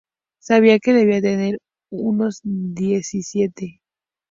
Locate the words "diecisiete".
2.43-3.81